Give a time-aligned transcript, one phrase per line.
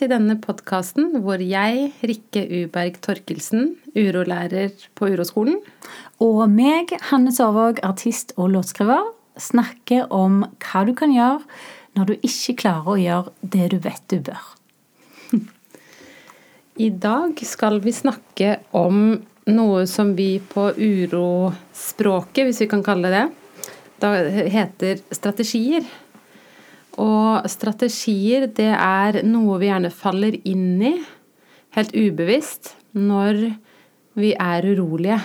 [0.00, 5.58] til denne podkasten hvor jeg, Rikke Uberg Torkelsen, urolærer på Uroskolen
[6.24, 11.42] Og meg, Hanne Sørvåg, artist og låtskriver, snakker om hva du kan gjøre
[11.98, 14.46] når du ikke klarer å gjøre det du vet du bør.
[16.80, 19.18] I dag skal vi snakke om
[19.50, 23.26] noe som vi på urospråket, hvis vi kan kalle det
[24.00, 24.14] da
[24.48, 25.84] heter strategier.
[27.00, 30.94] Og strategier, det er noe vi gjerne faller inn i,
[31.76, 33.46] helt ubevisst, når
[34.20, 35.20] vi er urolige.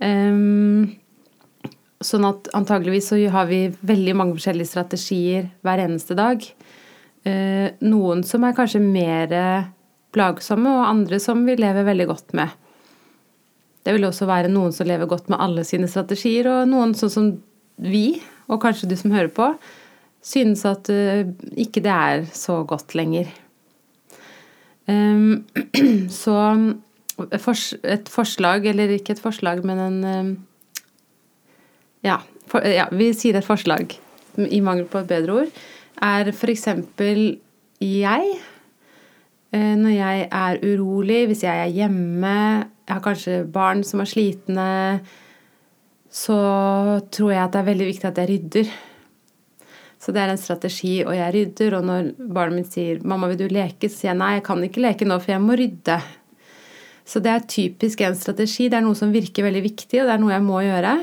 [0.00, 0.90] Um,
[2.00, 6.44] sånn at antageligvis så har vi veldig mange forskjellige strategier hver eneste dag.
[7.24, 9.36] Uh, noen som er kanskje mer
[10.12, 12.56] plagsomme, og andre som vi lever veldig godt med.
[13.86, 17.12] Det vil også være noen som lever godt med alle sine strategier, og noen sånn
[17.12, 17.30] som
[17.80, 19.46] vi, og kanskje du som hører på,
[20.22, 23.30] synes at uh, ikke det er så godt lenger.
[24.90, 25.46] Um,
[26.22, 26.36] så
[27.84, 30.30] et forslag, eller ikke et forslag, men en um,
[32.04, 32.16] ja,
[32.48, 33.92] for, ja, vi sier et forslag,
[34.40, 35.58] i mangel på et bedre ord,
[36.00, 36.68] er f.eks.
[37.80, 38.32] jeg.
[39.50, 42.36] Uh, når jeg er urolig, hvis jeg er hjemme,
[42.86, 44.68] jeg har kanskje barn som er slitne,
[46.10, 46.36] så
[47.14, 48.72] tror jeg at det er veldig viktig at jeg rydder.
[50.00, 51.76] Så det er en strategi, og jeg rydder.
[51.76, 54.64] Og når barnet mitt sier 'mamma, vil du leke?' så sier jeg nei, jeg kan
[54.64, 56.00] ikke leke nå, for jeg må rydde.
[57.04, 58.68] Så det er typisk en strategi.
[58.68, 60.94] Det er noe som virker veldig viktig, og det er noe jeg må gjøre.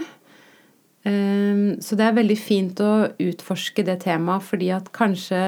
[1.07, 5.41] Ehm, så det er veldig fint å utforske det temaet, fordi at kanskje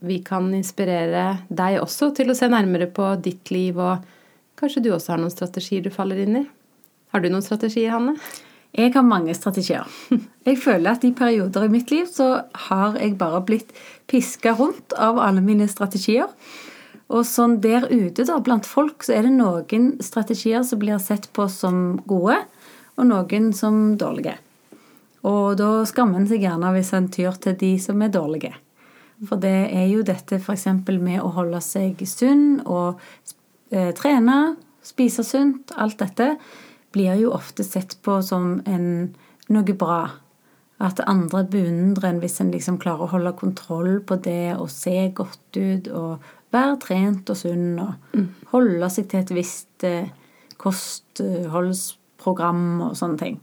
[0.00, 4.04] vi kan inspirere deg også til å se nærmere på ditt liv, og
[4.58, 6.44] kanskje du også har noen strategier du faller inn i.
[7.12, 8.16] Har du noen strategier, Hanne?
[8.76, 9.88] Jeg har mange strategier.
[10.46, 13.72] Jeg føler at i perioder i mitt liv så har jeg bare blitt
[14.06, 16.28] piska rundt av alle mine strategier.
[17.08, 21.30] Og sånn der ute da, blant folk så er det noen strategier som blir sett
[21.32, 22.36] på som gode,
[22.98, 24.36] og noen som dårlige.
[25.26, 28.52] Og da skammer en seg gjerne hvis en tyr til de som er dårlige.
[29.26, 30.68] For det er jo dette f.eks.
[31.00, 33.00] med å holde seg sunn og
[33.72, 36.34] eh, trene, spise sunt, alt dette
[36.94, 39.14] blir jo ofte sett på som en,
[39.52, 40.02] noe bra.
[40.82, 45.08] At andre beundrer en hvis en liksom klarer å holde kontroll på det og se
[45.16, 48.28] godt ut og være trent og sunn og mm.
[48.52, 50.12] holde seg til et visst eh,
[50.60, 53.40] kostholdsprogram og sånne ting.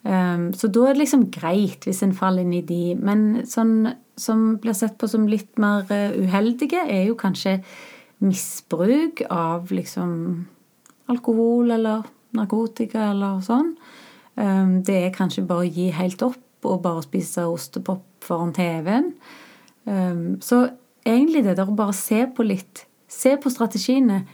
[0.00, 2.94] Um, så da er det liksom greit hvis en faller inn i de.
[2.96, 7.60] Men sånn som blir sett på som litt mer uh, uheldige, er jo kanskje
[8.20, 10.10] misbruk av liksom
[11.10, 12.04] alkohol eller
[12.36, 13.74] narkotika eller sånn.
[14.40, 19.12] Ehm, det er kanskje bare å gi helt opp og bare spise ostepop foran TV-en.
[19.86, 20.68] Ehm, så
[21.06, 24.24] egentlig det der å bare se på litt, se på strategiene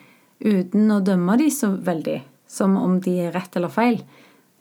[0.41, 4.03] uten å dømme de så veldig, som om de er rett eller feil,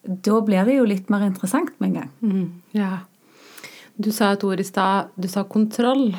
[0.06, 2.12] da blir det jo litt mer interessant med en gang.
[2.22, 2.91] Mm, ja.
[3.97, 5.09] Du sa et ord i stad.
[5.16, 6.13] Du sa kontroll.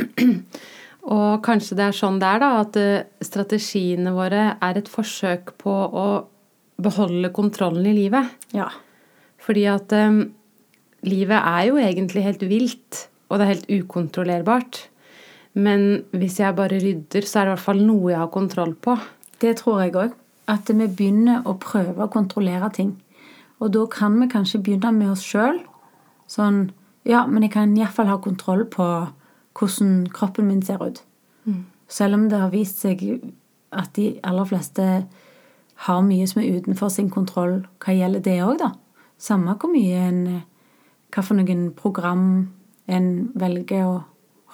[1.16, 5.54] Og kanskje det er sånn det er, da, at eh, strategiene våre er et forsøk
[5.62, 6.06] på å
[6.82, 8.30] beholde kontrollen i livet.
[8.56, 8.68] Ja.
[9.40, 10.22] Fordi at um,
[11.06, 14.82] livet er jo egentlig helt vilt, og det er helt ukontrollerbart.
[15.54, 18.74] Men hvis jeg bare rydder, så er det i hvert fall noe jeg har kontroll
[18.74, 18.96] på.
[19.42, 20.18] Det tror jeg òg.
[20.50, 22.94] At vi begynner å prøve å kontrollere ting.
[23.60, 25.62] Og da kan vi kanskje begynne med oss sjøl.
[26.30, 26.70] Sånn
[27.08, 28.84] Ja, men jeg kan iallfall ha kontroll på
[29.56, 30.98] hvordan kroppen min ser ut.
[31.48, 31.64] Mm.
[31.88, 33.00] Selv om det har vist seg
[33.72, 34.84] at de aller fleste
[35.86, 37.60] har mye som er utenfor sin kontroll.
[37.80, 38.72] Hva gjelder det òg, da?
[39.20, 40.22] Samme hvor mye en
[41.10, 42.52] Hva for noen program
[42.86, 43.94] en velger å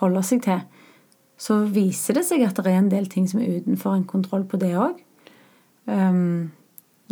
[0.00, 0.62] holde seg til,
[1.36, 4.46] så viser det seg at det er en del ting som er utenfor en kontroll
[4.48, 4.96] på det òg.
[5.84, 6.48] Um,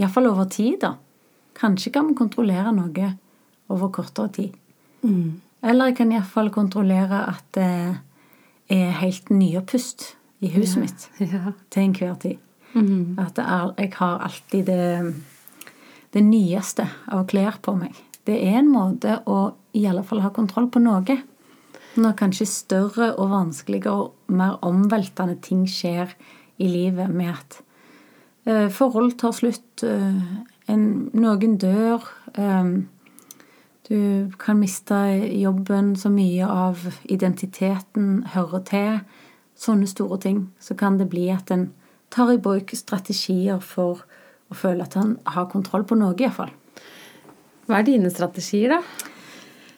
[0.00, 0.94] Iallfall over tid, da.
[1.60, 3.10] Kanskje kan vi kontrollere noe
[3.68, 4.56] over kortere tid.
[5.04, 5.42] Mm.
[5.64, 7.68] Eller jeg kan iallfall kontrollere at det
[8.72, 10.10] er helt nyoppust
[10.44, 11.54] i huset ja, mitt ja.
[11.70, 12.43] til enhver tid.
[12.74, 13.18] Mm.
[13.22, 15.14] At er, jeg har alltid det,
[16.14, 17.94] det nyeste av klær på meg.
[18.24, 21.18] Det er en måte å i alle fall ha kontroll på noe.
[21.94, 26.14] Når kanskje større og vanskeligere og mer omveltende ting skjer
[26.58, 27.60] i livet med at
[28.48, 30.18] eh, forhold tar slutt, eh,
[30.70, 30.84] en,
[31.14, 32.02] noen dør
[32.38, 32.74] eh,
[33.84, 34.96] Du kan miste
[35.28, 38.94] jobben, så mye av identiteten hører til.
[39.60, 40.38] Sånne store ting.
[40.56, 41.66] Så kan det bli at en
[42.14, 44.04] tar i bruk strategier for
[44.50, 46.52] å føle at han har kontroll på noe, iallfall.
[47.66, 49.10] Hva er dine strategier, da?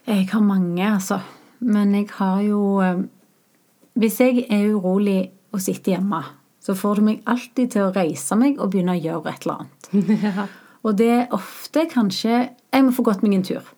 [0.06, 1.20] Jeg har mange, altså.
[1.66, 3.04] Men jeg har jo eh,
[3.96, 6.20] hvis jeg er urolig og sitter hjemme,
[6.60, 9.62] så får det meg alltid til å reise meg og begynne å gjøre et eller
[9.62, 9.88] annet.
[10.26, 10.46] ja.
[10.86, 12.34] Og det er ofte kanskje
[12.76, 13.70] Jeg må få gått meg en tur.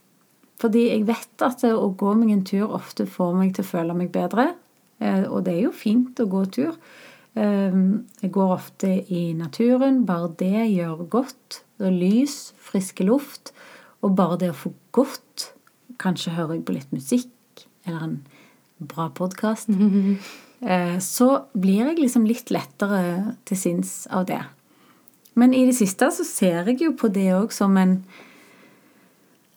[0.58, 3.94] Fordi jeg vet at å gå meg en tur ofte får meg til å føle
[3.94, 4.48] meg bedre.
[4.98, 6.72] Eh, Og det er jo fint å gå tur.
[7.36, 7.74] Eh,
[8.22, 10.04] Jeg går ofte i naturen.
[10.06, 11.62] Bare det gjør godt.
[11.78, 13.52] Det er lys, friske luft.
[14.02, 15.52] Og bare det å få godt
[15.98, 18.18] Kanskje hører jeg på litt musikk eller en
[18.78, 19.66] bra podkast.
[21.02, 21.26] Så
[21.58, 24.38] blir jeg liksom litt lettere til sinns av det.
[25.34, 28.04] Men i det siste så ser jeg jo på det òg som en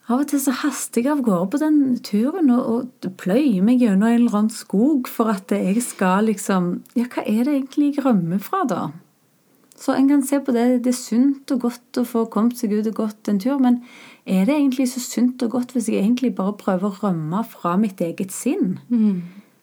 [0.10, 3.84] Av og til så haster jeg av gårde på den turen og, og pløyer meg
[3.84, 7.92] gjennom en eller annen skog for at jeg skal liksom Ja, hva er det egentlig
[7.94, 8.82] jeg rømmer fra, da?
[9.82, 10.84] Så en kan se på det.
[10.86, 13.80] Det er sunt og godt å få kommet seg ut og gått en tur, men
[14.30, 17.78] er det egentlig så sunt og godt hvis jeg egentlig bare prøver å rømme fra
[17.82, 18.76] mitt eget sinn?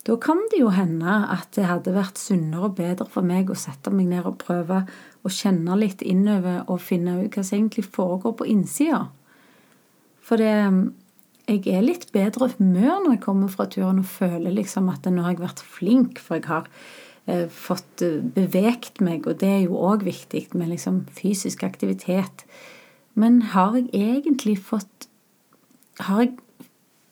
[0.09, 3.59] Da kan det jo hende at det hadde vært sunnere og bedre for meg å
[3.59, 4.81] sette meg ned og prøve
[5.23, 9.05] å kjenne litt innover og finne ut hva som egentlig foregår på innsida.
[10.29, 10.53] For det,
[11.49, 15.25] jeg er litt bedre humør når jeg kommer fra turen og føler liksom at nå
[15.25, 16.67] har jeg vært flink, for jeg har
[17.25, 22.45] eh, fått eh, bevegt meg, og det er jo òg viktig med liksom fysisk aktivitet.
[23.19, 25.09] Men har jeg egentlig fått
[25.99, 26.37] Har jeg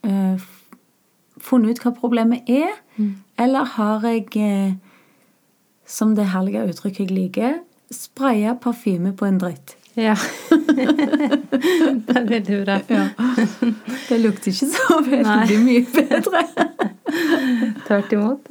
[0.06, 0.42] eh,
[1.42, 2.76] funnet ut hva problemet er,
[3.42, 4.76] eller har jeg, eh,
[5.86, 7.56] som det herlige uttrykket jeg liker,
[7.90, 9.74] spraya parfyme på en dritt?
[9.96, 10.14] Ja.
[12.06, 12.78] det er veldig bra.
[14.06, 16.42] Det lukter ikke så veldig mye bedre.
[17.86, 18.50] Tvert imot.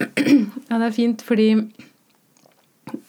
[0.00, 1.50] Ja, det er fint, fordi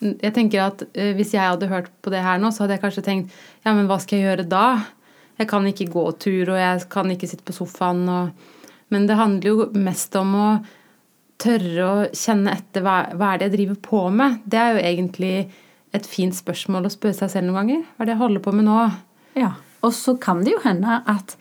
[0.02, 2.84] jeg tenker at eh, hvis jeg hadde hørt på det her nå, så hadde jeg
[2.84, 4.66] kanskje tenkt ja, men hva skal jeg gjøre da?
[5.40, 8.04] Jeg kan ikke gå tur, og jeg kan ikke sitte på sofaen.
[8.10, 8.52] Og...
[8.94, 10.48] Men det handler jo mest om å
[11.42, 14.42] tørre å kjenne etter hva, hva er det jeg driver på med.
[14.46, 15.36] Det er jo egentlig
[15.96, 17.82] et fint spørsmål å spørre seg selv noen ganger.
[17.96, 18.78] Hva er det jeg holder på med nå?
[19.40, 21.36] Ja, Og så kan det jo hende at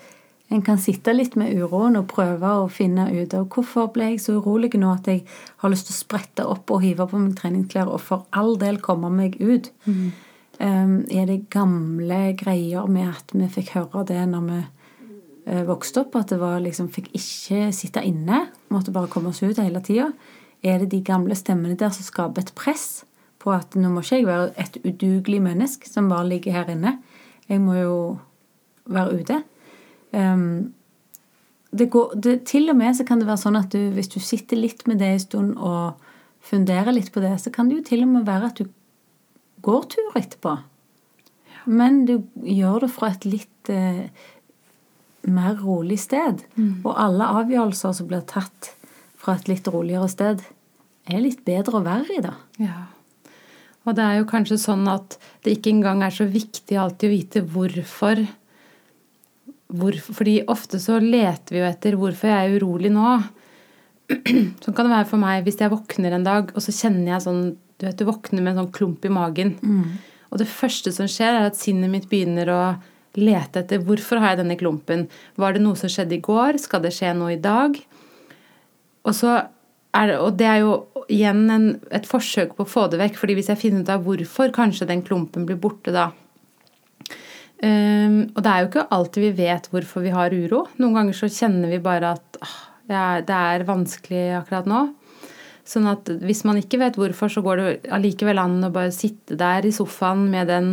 [0.50, 4.22] en kan sitte litt med uroen og prøve å finne ut av hvorfor ble jeg
[4.24, 5.22] så urolig nå at jeg
[5.62, 8.80] har lyst til å sprette opp og hive på meg treningsklær og for all del
[8.82, 9.70] komme meg ut.
[9.86, 14.58] Um, er det gamle greier med at vi fikk høre det når vi
[15.52, 19.44] uh, vokste opp, at det var liksom fikk ikke sitte inne, måtte bare komme oss
[19.44, 20.10] ut hele tida?
[20.66, 23.04] Er det de gamle stemmene der som skaper et press
[23.40, 26.98] på at nå må ikke jeg være et udugelig menneske som bare ligger her inne?
[27.48, 27.96] Jeg må jo
[28.90, 29.40] være ute.
[30.12, 30.72] Um,
[31.70, 34.18] det går, det, til og med så kan det være sånn at du, hvis du
[34.22, 36.00] sitter litt med det en stund og
[36.44, 38.70] funderer litt på det, så kan det jo til og med være at du
[39.62, 40.56] går tur etterpå.
[41.70, 44.06] Men du gjør det fra et litt eh,
[45.28, 46.42] mer rolig sted.
[46.82, 48.72] Og alle avgjørelser som blir tatt
[49.20, 50.42] fra et litt roligere sted,
[51.10, 52.34] er litt bedre å være i, da.
[52.60, 52.78] Ja.
[53.88, 57.14] Og det er jo kanskje sånn at det ikke engang er så viktig alltid å
[57.14, 58.26] vite hvorfor.
[59.72, 63.14] hvorfor fordi ofte så leter vi jo etter hvorfor jeg er urolig nå.
[64.62, 67.26] Sånn kan det være for meg hvis jeg våkner en dag, og så kjenner jeg
[67.28, 67.42] sånn
[67.80, 69.54] Du vet, du våkner med en sånn klump i magen.
[70.30, 72.62] Og det første som skjer, er at sinnet mitt begynner å
[73.16, 75.06] lete etter hvorfor har jeg denne klumpen.
[75.40, 76.58] Var det noe som skjedde i går?
[76.60, 77.78] Skal det skje noe i dag?
[79.06, 79.38] Og så
[79.90, 80.74] det, og det er jo
[81.10, 83.16] igjen en, et forsøk på å få det vekk.
[83.18, 86.10] fordi hvis jeg finner ut av hvorfor kanskje den klumpen blir borte da
[87.60, 90.62] Um, Og det er jo ikke alltid vi vet hvorfor vi har uro.
[90.80, 92.56] Noen ganger så kjenner vi bare at ah,
[92.88, 94.80] det er, vanskelig akkurat nå.
[95.68, 99.36] Sånn at hvis man ikke vet hvorfor, så går det allikevel an å bare sitte
[99.38, 100.72] der i sofaen med den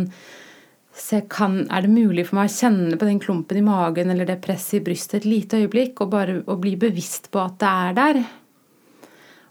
[0.96, 4.26] se, kan, Er det mulig for meg å kjenne på den klumpen i magen eller
[4.26, 7.68] det presset i brystet et lite øyeblikk, og bare og bli bevisst på at det
[7.68, 8.22] er der?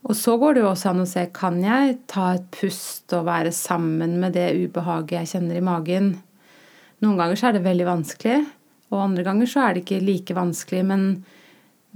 [0.05, 3.25] Og så går det jo også an å se kan jeg ta et pust og
[3.27, 6.11] være sammen med det ubehaget jeg kjenner i magen.
[7.03, 8.37] Noen ganger så er det veldig vanskelig,
[8.93, 10.83] og andre ganger så er det ikke like vanskelig.
[10.87, 11.03] Men,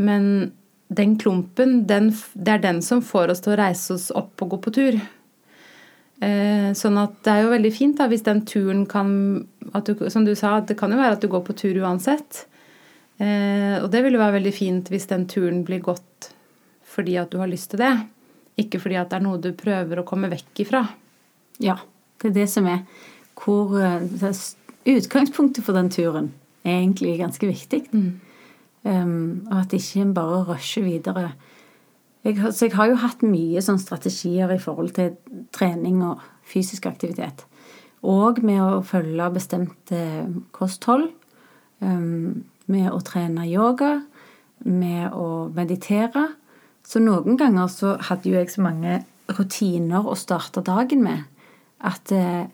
[0.01, 0.27] men
[0.91, 4.55] den klumpen, den, det er den som får oss til å reise oss opp og
[4.55, 5.00] gå på tur.
[6.22, 9.10] Eh, sånn at det er jo veldig fint da, hvis den turen kan
[9.88, 12.46] du, Som du sa, det kan jo være at du går på tur uansett.
[13.17, 16.34] Eh, og det vil jo være veldig fint hvis den turen blir gått
[16.91, 17.93] fordi at du har lyst til det.
[18.60, 20.83] Ikke fordi at det er noe du prøver å komme vekk ifra.
[21.63, 21.77] Ja,
[22.21, 22.83] det er det som er
[23.41, 24.03] hvor eh,
[24.81, 26.31] Utgangspunktet for den turen
[26.65, 27.83] er egentlig ganske viktig.
[28.81, 31.27] Um, og at ikke en bare rusher videre.
[32.25, 35.13] Jeg, så jeg har jo hatt mye sånn strategier i forhold til
[35.53, 37.45] trening og fysisk aktivitet.
[38.01, 40.01] Og med å følge bestemte
[40.57, 41.12] kosthold.
[41.77, 44.00] Um, med å trene yoga.
[44.65, 46.25] Med å meditere.
[46.91, 48.98] Så noen ganger så hadde jo jeg så mange
[49.31, 51.24] rutiner å starte dagen med
[51.88, 52.50] at eh,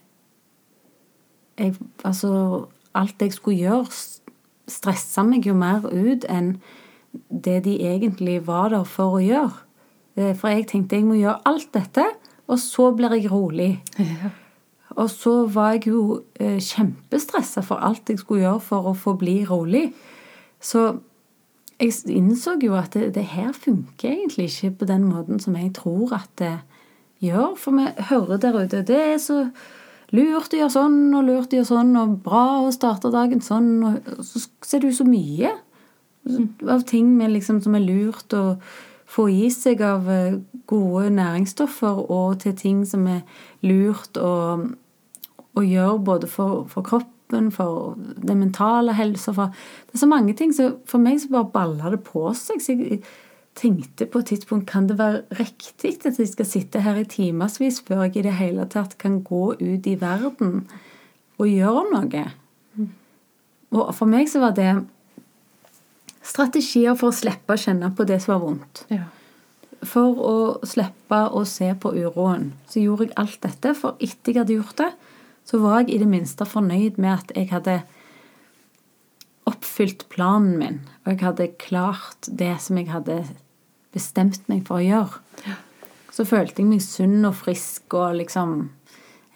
[1.57, 1.73] jeg,
[2.05, 3.87] altså, alt jeg skulle gjøre,
[4.69, 6.57] stressa meg jo mer ut enn
[7.31, 9.55] det de egentlig var der for å gjøre.
[10.19, 12.05] Eh, For jeg tenkte jeg må gjøre alt dette,
[12.47, 13.71] og så blir jeg rolig.
[14.97, 19.17] Og så var jeg jo eh, kjempestressa for alt jeg skulle gjøre for å få
[19.19, 19.89] bli rolig.
[20.61, 20.87] Så
[21.79, 25.75] jeg innså jo at det, det her funker egentlig ikke på den måten som jeg
[25.77, 26.55] tror at det
[27.23, 27.53] gjør.
[27.57, 29.43] For vi hører der ute det er så
[30.15, 33.71] lurt å gjøre sånn og lurt å gjøre sånn, og bra å starte dagen sånn.
[33.83, 35.53] Og så ser jo så mye
[36.67, 38.57] av ting liksom, som er lurt å
[39.07, 43.21] få i seg av eh, gode næringsstoffer, og til ting som er
[43.63, 44.33] lurt å,
[45.55, 47.13] å gjøre både for, for kroppen,
[47.51, 51.89] for den mentale helsa Det er så mange ting, så for meg så bare balla
[51.91, 52.61] det på seg.
[52.61, 53.01] Så jeg
[53.57, 57.81] tenkte på et tidspunkt kan det være riktig at jeg skal sitte her i timevis
[57.81, 60.67] før jeg i det hele tatt kan gå ut i verden
[61.37, 62.25] og gjøre noe.
[63.75, 64.71] Og for meg så var det
[66.27, 68.83] strategier for å slippe å kjenne på det som var vondt.
[68.93, 69.07] Ja.
[69.85, 72.51] For å slippe å se på uroen.
[72.69, 74.89] Så gjorde jeg alt dette, for etter jeg hadde gjort det,
[75.47, 77.79] så var jeg i det minste fornøyd med at jeg hadde
[79.47, 83.21] oppfylt planen min, og jeg hadde klart det som jeg hadde
[83.95, 85.55] bestemt meg for å gjøre.
[86.11, 88.57] Så følte jeg meg sunn og frisk og liksom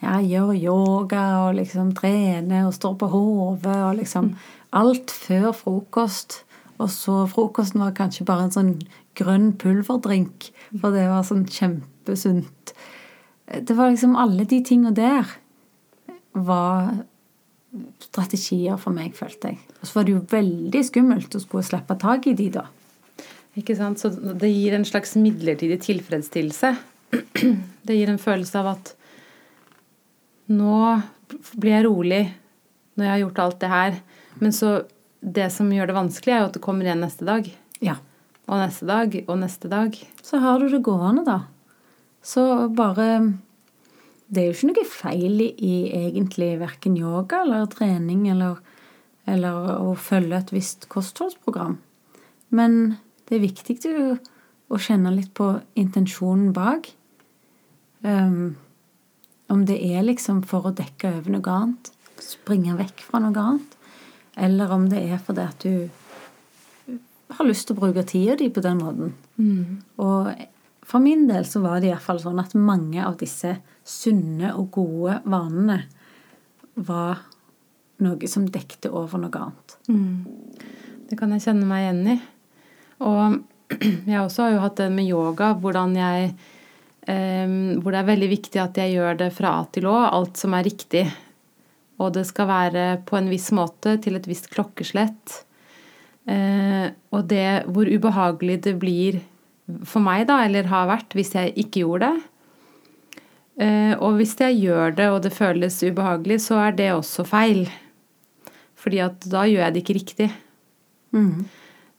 [0.02, 4.32] ja, gjør yoga og liksom trener og står på hodet og liksom
[4.76, 6.42] alt før frokost.
[6.82, 8.72] Og så frokosten var kanskje bare en sånn
[9.16, 10.50] grønn pulverdrink,
[10.80, 12.74] for det var sånn kjempesunt.
[13.52, 15.38] Det var liksom alle de tinga der
[16.32, 16.92] var
[18.02, 19.60] strategier for meg, følte jeg.
[19.80, 22.66] Og så var det jo veldig skummelt å skulle slippe tak i de, da.
[23.58, 24.00] Ikke sant?
[24.00, 26.74] Så det gir en slags midlertidig tilfredsstillelse.
[27.82, 28.92] Det gir en følelse av at
[30.52, 30.76] nå
[31.60, 32.22] blir jeg rolig
[32.96, 33.98] når jeg har gjort alt det her.
[34.40, 34.70] Men så
[35.20, 37.48] det som gjør det vanskelig, er jo at det kommer igjen neste dag.
[37.84, 37.98] Ja.
[38.48, 39.98] Og neste dag og neste dag.
[40.24, 41.38] Så har du det gående, da.
[42.22, 43.08] Så bare
[44.32, 48.60] Det er jo ikke noe feil i egentlig verken yoga eller trening eller,
[49.28, 51.76] eller å følge et visst kostholdsprogram.
[52.56, 52.96] Men
[53.28, 54.16] det er viktig å,
[54.72, 56.88] å kjenne litt på intensjonen bak.
[58.02, 58.54] Um,
[59.52, 63.76] om det er liksom for å dekke over noe annet, springe vekk fra noe annet,
[64.40, 65.90] eller om det er fordi at du
[67.36, 69.12] har lyst til å bruke tida di på den måten.
[70.00, 70.32] Og
[70.88, 75.18] for min del så var det iallfall sånn at mange av disse sunne og gode
[75.28, 75.78] vanene
[76.74, 77.24] var
[78.02, 79.76] noe som dekte over noe annet.
[81.10, 82.16] Det kan jeg kjenne meg igjen i.
[83.02, 83.38] Og
[84.10, 86.32] jeg også har jo hatt det med yoga, hvordan jeg
[87.08, 90.40] eh, Hvor det er veldig viktig at jeg gjør det fra A til Å, alt
[90.40, 91.06] som er riktig.
[92.02, 95.42] Og det skal være på en viss måte, til et visst klokkeslett.
[96.30, 99.20] Eh, og det hvor ubehagelig det blir
[99.88, 102.31] for meg, da, eller har vært, hvis jeg ikke gjorde det.
[103.62, 107.66] Eh, og hvis jeg gjør det, og det føles ubehagelig, så er det også feil.
[108.78, 110.28] Fordi at da gjør jeg det ikke riktig.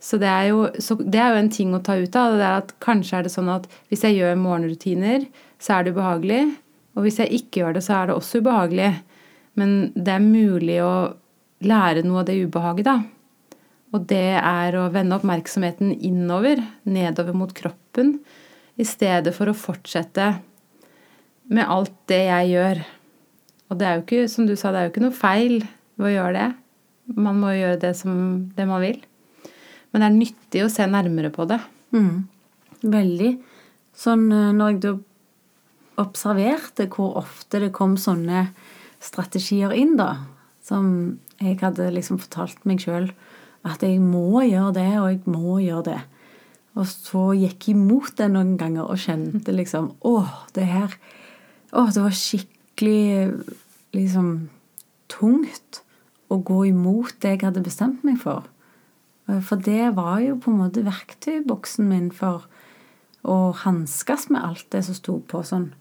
[0.04, 2.36] Så det, er jo, så det er jo en ting å ta ut av.
[2.36, 5.28] Det er at Kanskje er det sånn at hvis jeg gjør morgenrutiner,
[5.64, 6.44] så er det ubehagelig.
[6.98, 8.92] Og hvis jeg ikke gjør det, så er det også ubehagelig.
[9.60, 10.94] Men det er mulig å
[11.64, 12.98] lære noe av det ubehaget, da.
[13.94, 18.18] Og det er å vende oppmerksomheten innover, nedover mot kroppen,
[18.76, 20.34] i stedet for å fortsette
[21.52, 22.84] med alt det jeg gjør.
[23.70, 25.56] Og det er jo ikke, som du sa, det er jo ikke noe feil
[26.00, 26.50] ved å gjøre det.
[27.20, 28.16] Man må gjøre det, som,
[28.56, 29.02] det man vil.
[29.92, 31.60] Men det er nyttig å se nærmere på det.
[31.94, 32.24] Mm.
[32.94, 33.34] Veldig.
[33.98, 34.94] Sånn eh, når jeg da
[36.02, 38.48] observerte hvor ofte det kom sånne
[39.04, 40.26] strategier inn, da,
[40.64, 43.12] som jeg hadde liksom fortalt meg sjøl
[43.68, 46.00] at jeg må gjøre det, og jeg må gjøre det.
[46.74, 50.14] Og så gikk jeg imot det noen ganger og kjente liksom Å,
[50.56, 50.96] det her
[51.74, 53.34] Å, det var skikkelig
[53.96, 54.28] liksom
[55.10, 55.82] tungt
[56.34, 58.46] å gå imot det jeg hadde bestemt meg for.
[59.26, 62.46] For det var jo på en måte verktøyboksen min for
[63.24, 65.72] å hanskes med alt det som sto på sånn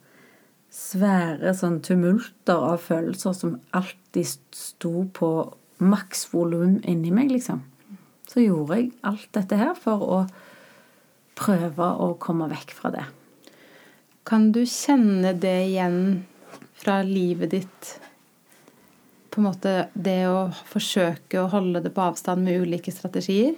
[0.73, 5.33] svære sånn tumulter av følelser som alltid sto på
[5.83, 7.61] maks volum inni meg, liksom.
[8.31, 10.21] Så gjorde jeg alt dette her for å
[11.37, 13.05] prøve å komme vekk fra det.
[14.25, 16.25] Kan du kjenne det igjen
[16.79, 17.89] fra livet ditt?
[19.31, 23.57] På en måte det å forsøke å holde det på avstand med ulike strategier?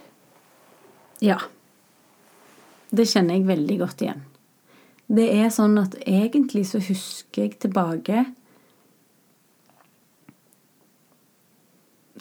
[1.22, 1.38] Ja.
[2.90, 4.24] det kjenner jeg veldig godt igjen.
[5.06, 8.24] Det er sånn at egentlig så husker jeg tilbake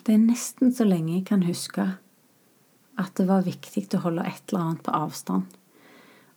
[0.04, 1.84] Det er nesten så lenge jeg kan huske
[3.00, 5.46] at det var viktig å holde et eller annet på avstand.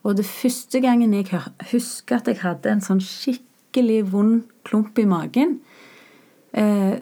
[0.06, 1.26] Og det første gangen jeg
[1.72, 5.58] husker at jeg hadde en sånn skikkelig vond klump i magen,
[6.52, 6.98] eh,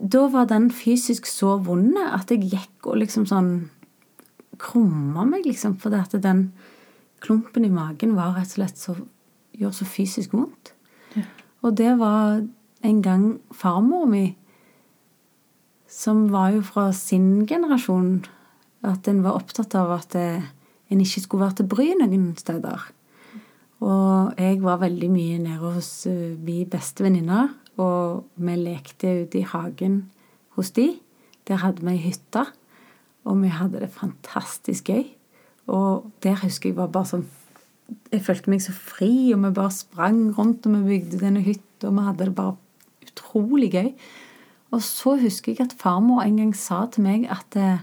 [0.00, 3.52] da var den fysisk så vond at jeg gikk og liksom sånn
[4.60, 6.52] krumma meg, liksom, For at den
[7.20, 8.96] klumpen i magen var rett og slett så
[9.56, 10.74] gjorde så fysisk vondt.
[11.16, 11.24] Ja.
[11.64, 12.42] Og det var
[12.82, 14.36] en gang farmor mi,
[15.90, 18.24] som var jo fra sin generasjon,
[18.86, 20.16] at en var opptatt av at
[20.90, 22.88] en ikke skulle være til bry noen steder.
[23.80, 27.48] Og jeg var veldig mye nede hos uh, min beste venninne,
[27.80, 30.02] og vi lekte ute i hagen
[30.58, 30.90] hos de.
[31.48, 32.44] Der hadde vi ei hytte,
[33.24, 35.06] og vi hadde det fantastisk gøy.
[35.70, 37.28] Og der husker jeg var bare sånn
[38.12, 41.88] Jeg følte meg så fri, og vi bare sprang rundt, og vi bygde denne hytta,
[41.88, 42.54] og vi hadde det bare
[43.02, 43.88] utrolig gøy.
[44.70, 47.82] Og så husker jeg at farmor en gang sa til meg at, eh,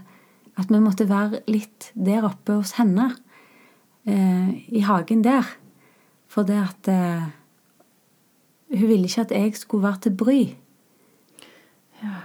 [0.58, 3.12] at vi måtte være litt der oppe hos henne.
[4.08, 5.46] Eh, I hagen der.
[6.28, 7.28] For det at eh,
[8.68, 10.40] Hun ville ikke at jeg skulle være til bry.
[12.02, 12.18] Ja.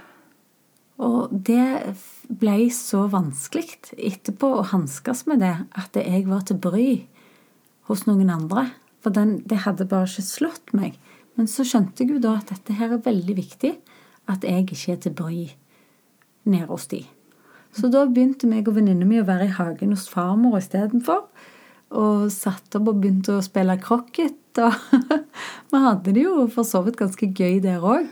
[1.00, 1.96] Og det
[2.28, 7.06] ble så vanskelig etterpå å hanskes med det at jeg var til bry
[7.88, 8.68] hos noen andre.
[9.00, 11.00] For den, det hadde bare ikke slått meg.
[11.34, 13.74] Men så skjønte jeg jo da at dette her er veldig viktig.
[14.28, 15.42] At jeg ikke er til bry
[16.44, 17.02] nede hos de.
[17.74, 21.26] Så da begynte meg og venninna min å være i hagen hos farmor istedenfor.
[21.94, 24.62] Og satt opp og begynte å spille krokket.
[24.62, 24.78] Og
[25.72, 28.06] vi hadde det jo for så vidt ganske gøy der òg.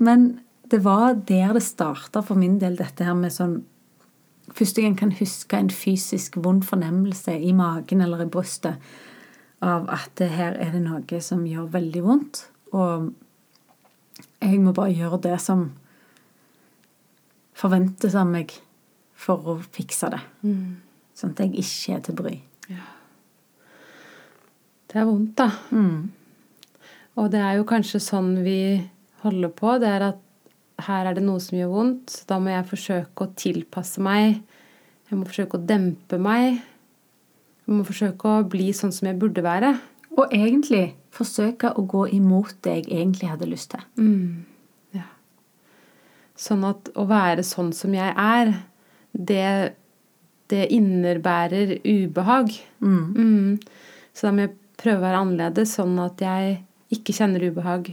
[0.00, 0.30] Men
[0.70, 3.60] det var der det starta for min del, dette her med sånn
[4.50, 8.82] Første gang kan huske en fysisk vond fornemmelse i magen eller i brystet
[9.62, 12.40] av at her er det noe som gjør veldig vondt.
[12.74, 13.12] Og
[14.42, 15.68] jeg må bare gjøre det som
[17.54, 18.56] forventes av meg
[19.20, 20.22] for å fikse det.
[20.46, 20.80] Mm.
[21.16, 22.32] Sånn at jeg ikke er til bry.
[22.70, 22.86] Ja.
[24.90, 25.50] Det er vondt, da.
[25.70, 26.08] Mm.
[27.20, 28.58] Og det er jo kanskje sånn vi
[29.24, 29.76] holder på.
[29.82, 30.26] Det er at
[30.86, 34.40] her er det noe som gjør vondt, så da må jeg forsøke å tilpasse meg.
[35.10, 36.62] Jeg må forsøke å dempe meg.
[37.66, 39.74] Jeg må forsøke å bli sånn som jeg burde være.
[40.16, 43.84] Og egentlig forsøke å gå imot det jeg egentlig hadde lyst til.
[44.00, 44.46] Mm.
[44.96, 45.06] Ja.
[46.38, 48.54] Sånn at å være sånn som jeg er,
[49.12, 49.74] det,
[50.52, 52.54] det innebærer ubehag.
[52.80, 53.04] Mm.
[53.16, 53.58] Mm.
[54.12, 56.60] Så da må jeg prøve å være annerledes, sånn at jeg
[56.94, 57.92] ikke kjenner ubehag.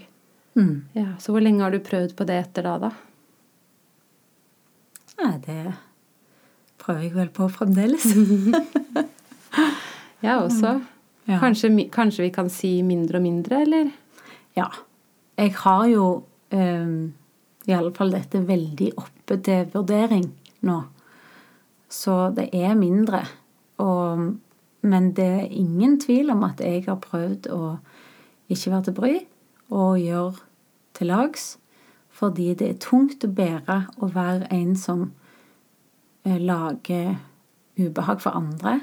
[0.57, 0.87] Mm.
[0.97, 2.93] Ja, Så hvor lenge har du prøvd på det etter da, da?
[5.17, 5.61] Nei, det
[6.81, 8.05] prøver jeg vel på fremdeles.
[10.25, 10.77] jeg også.
[11.27, 11.39] Ja.
[11.41, 13.89] Kanskje, kanskje, vi kan si mindre og mindre, eller?
[14.55, 14.69] Ja.
[15.37, 16.05] Jeg har jo
[16.55, 16.99] um,
[17.67, 20.29] i alle fall dette veldig oppe til vurdering
[20.65, 20.77] nå.
[21.89, 23.23] Så det er mindre.
[23.77, 24.33] Og,
[24.81, 27.77] men det er ingen tvil om at jeg har prøvd å
[28.49, 29.13] ikke være til bry
[29.69, 30.33] og gjøre
[30.97, 31.47] til lags.
[32.09, 35.11] Fordi det er tungt å bære å være en som
[36.25, 37.17] eh, lager
[37.77, 38.79] ubehag for andre.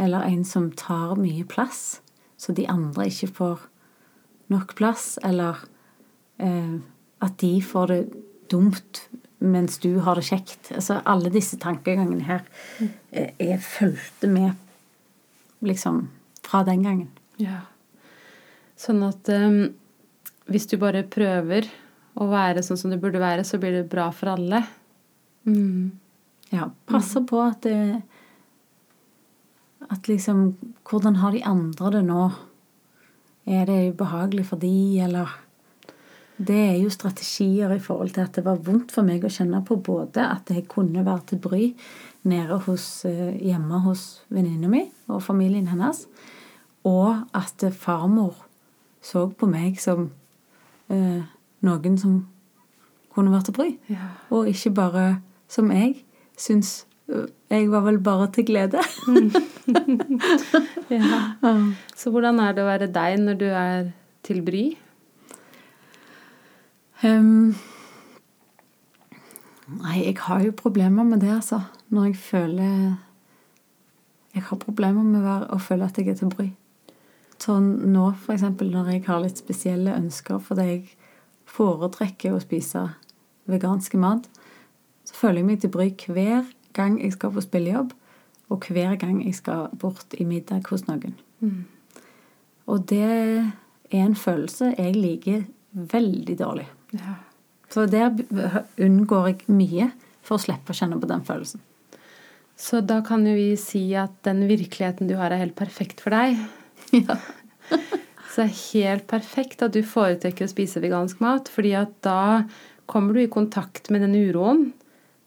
[0.00, 2.00] Eller en som tar mye plass,
[2.40, 3.66] så de andre ikke får
[4.50, 5.18] nok plass.
[5.22, 5.60] Eller
[6.42, 6.80] eh,
[7.20, 8.00] at de får det
[8.50, 9.04] dumt
[9.40, 10.70] mens du har det kjekt.
[10.76, 12.42] Altså alle disse tankegangene her
[13.10, 14.52] eh, jeg fulgte med
[15.64, 16.06] liksom
[16.44, 17.08] fra den gangen.
[17.40, 17.64] Ja.
[18.80, 19.70] Sånn at um,
[20.50, 21.68] hvis du bare prøver
[22.20, 24.64] å være sånn som du burde være, så blir det bra for alle.
[25.48, 25.92] Mm.
[26.52, 26.70] Ja.
[26.90, 28.02] Passer på at det
[29.90, 32.24] At liksom Hvordan har de andre det nå?
[33.46, 35.30] Er det ubehagelig for de, eller
[36.40, 39.60] Det er jo strategier i forhold til at det var vondt for meg å kjenne
[39.66, 41.64] på både at jeg kunne være til bry
[42.30, 46.06] nede hos, eh, hjemme hos venninna mi og familien hennes,
[46.84, 48.46] og at farmor
[49.04, 50.10] så på meg som
[50.88, 51.20] eh,
[51.60, 52.20] noen som
[53.12, 53.70] kunne vært til bry.
[53.92, 54.12] Ja.
[54.32, 55.06] Og ikke bare
[55.50, 55.98] som jeg
[56.40, 58.80] syns eh, jeg var vel bare til glede.
[60.90, 61.24] ja.
[61.96, 63.90] Så hvordan er det å være deg når du er
[64.24, 64.70] til bry?
[67.04, 67.54] Um,
[69.80, 71.60] nei, jeg har jo problemer med det, altså.
[71.88, 72.96] Når jeg føler
[74.34, 76.44] Jeg har problemer med å føle at jeg er til bry.
[77.42, 78.44] Sånn nå, f.eks.
[78.60, 80.84] når jeg har litt spesielle ønsker fordi jeg
[81.50, 82.84] foretrekker å spise
[83.50, 84.28] veganske mat,
[85.02, 86.44] så føler jeg meg til bry hver
[86.76, 87.96] gang jeg skal på spillejobb.
[88.50, 91.14] og hver gang jeg skal bort i middag hos noen.
[92.66, 93.50] Og det er
[93.90, 96.66] en følelse jeg liker veldig dårlig.
[96.96, 97.14] Ja.
[97.70, 98.10] Så der
[98.82, 99.90] unngår jeg mye
[100.26, 101.60] for å slippe å kjenne på den følelsen.
[102.60, 106.14] Så da kan jo vi si at den virkeligheten du har, er helt perfekt for
[106.16, 106.38] deg.
[106.90, 107.14] Ja.
[108.30, 112.42] Så det er helt perfekt at du foretrekker å spise vegansk mat, fordi at da
[112.90, 114.64] kommer du i kontakt med den uroen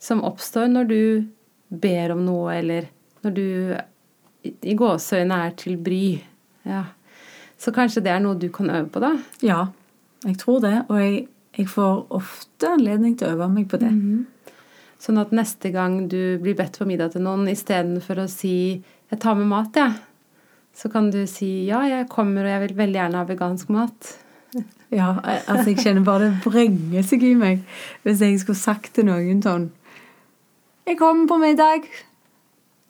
[0.04, 1.00] som oppstår når du
[1.84, 2.90] ber om noe, eller
[3.24, 3.46] når du
[4.50, 6.02] i- gåseøynene er til bry.
[6.68, 6.82] Ja.
[7.60, 9.14] Så kanskje det er noe du kan øve på, da?
[9.44, 9.62] Ja,
[10.28, 10.74] jeg tror det.
[10.90, 13.92] Og jeg, jeg får ofte anledning til å øve meg på det.
[15.04, 19.20] Sånn at neste gang du blir bedt på middag til noen, istedenfor å si 'jeg
[19.20, 19.94] tar med mat', jeg,
[20.74, 24.18] så kan du si 'ja, jeg kommer, og jeg vil veldig gjerne ha vegansk mat'.
[24.94, 27.64] Ja, altså jeg kjenner bare det vrenger seg i meg
[28.04, 29.72] hvis jeg skulle sagt til noen sånn
[30.86, 31.88] Jeg kommer på middag.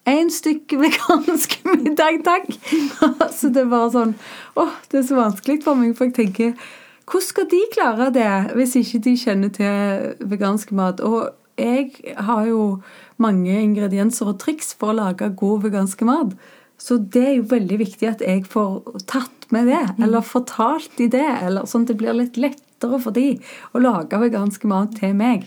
[0.06, 2.50] Én stykke vegansk middag, takk.
[3.24, 4.16] Altså det er bare sånn
[4.60, 6.54] Åh, det er så vanskelig for meg, for jeg tenker
[7.04, 11.02] Hvordan skal de klare det hvis ikke de kjenner til vegansk mat?
[11.04, 12.82] Og jeg har jo
[13.22, 16.34] mange ingredienser og triks for å lage god vegansk mat.
[16.80, 21.08] Så det er jo veldig viktig at jeg får tatt med det, eller fortalt de
[21.14, 23.38] det, eller sånn at det blir litt lettere for de
[23.72, 25.46] å lage vegansk mat til meg.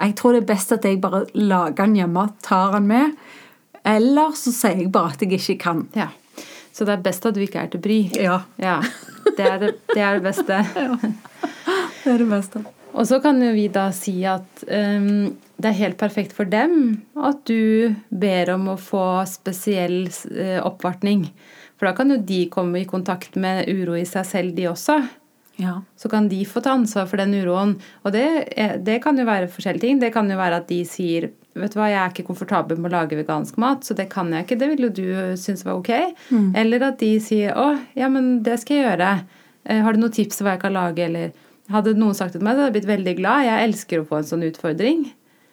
[0.00, 3.14] Jeg tror det er best at jeg bare lager den hjemme, tar den med,
[3.86, 5.86] eller så sier jeg bare at jeg ikke kan.
[5.96, 6.10] Ja.
[6.74, 8.00] Så det er best at du ikke er til bry.
[8.18, 8.80] Ja, Ja.
[9.24, 10.58] Det er det, det, er det beste.
[12.04, 12.60] det er det beste.
[12.94, 17.00] Og så kan jo vi da si at um, det er helt perfekt for dem
[17.16, 21.26] at du ber om å få spesiell uh, oppvartning.
[21.74, 25.00] For da kan jo de komme i kontakt med uro i seg selv, de også.
[25.58, 25.80] Ja.
[25.98, 27.76] Så kan de få ta ansvar for den uroen.
[28.04, 28.26] Og det,
[28.86, 30.02] det kan jo være forskjellige ting.
[30.02, 32.90] Det kan jo være at de sier Vet du hva, jeg er ikke komfortabel med
[32.90, 34.56] å lage vegansk mat, så det kan jeg ikke.
[34.58, 35.90] Det ville jo du synes var ok.
[36.58, 39.10] Eller at de sier å, ja, men det skal jeg gjøre.
[39.64, 41.32] Eh, Har du noen tips til hva jeg kan lage, eller
[41.72, 43.44] Hadde noen sagt det til meg, så hadde jeg blitt veldig glad.
[43.46, 45.06] Jeg elsker å få en sånn utfordring.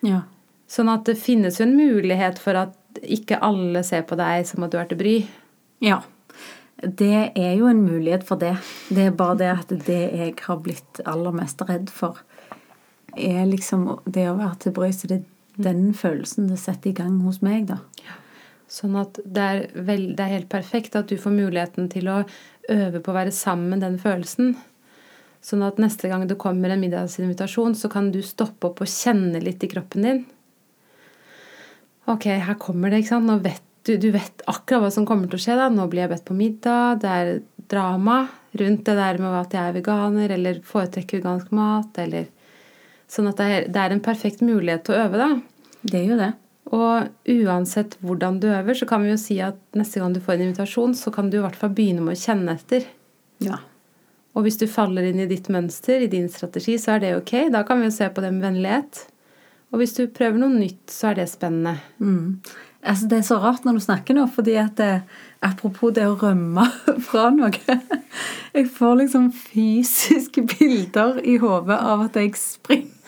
[0.04, 0.24] ja.
[0.72, 4.64] Sånn at det finnes jo en mulighet for at ikke alle ser på deg som
[4.64, 5.14] at du er til bry.
[5.84, 5.98] Ja.
[6.82, 8.54] Det er jo en mulighet for det.
[8.90, 12.20] Det er bare det at det jeg har blitt aller mest redd for,
[13.20, 14.90] er liksom det å være til bry.
[14.96, 15.26] Så det er
[15.66, 17.80] den følelsen det setter i gang hos meg, da.
[18.72, 22.22] Sånn at det er, vel, det er helt perfekt at du får muligheten til å
[22.72, 24.54] øve på å være sammen med den følelsen.
[25.44, 29.42] Sånn at neste gang det kommer en middagsinvitasjon, så kan du stoppe opp og kjenne
[29.44, 30.22] litt i kroppen din.
[32.12, 33.28] Ok, her kommer det, ikke sant.
[33.28, 35.58] Nå vet du, du vet akkurat hva som kommer til å skje.
[35.58, 35.70] da.
[35.74, 37.02] Nå blir jeg bedt på middag.
[37.02, 37.32] Det er
[37.72, 38.22] drama
[38.60, 41.98] rundt det der med at jeg er veganer eller foretrekker vegansk mat.
[42.04, 42.30] eller
[43.12, 45.32] Sånn at det er, det er en perfekt mulighet til å øve, da.
[45.82, 46.32] Det er jo det.
[46.72, 50.38] Og uansett hvordan du øver, så kan vi jo si at neste gang du får
[50.38, 52.86] en invitasjon, så kan du i hvert fall begynne med å kjenne etter.
[53.44, 53.60] Ja.
[54.38, 57.34] Og hvis du faller inn i ditt mønster, i din strategi, så er det ok.
[57.52, 59.08] Da kan vi jo se på det med vennlighet.
[59.72, 61.80] Og hvis du prøver noe nytt, så er det spennende.
[62.00, 62.40] Mm.
[62.82, 65.02] Altså, det er så rart når du snakker nå, fordi at det,
[65.46, 66.66] apropos det å rømme
[67.10, 67.52] fra noe
[68.52, 73.01] Jeg får liksom fysiske bilder i hodet av at jeg springer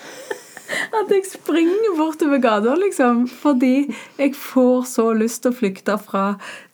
[1.00, 3.26] At jeg springer bortover gata, liksom.
[3.28, 6.26] Fordi jeg får så lyst til å flykte fra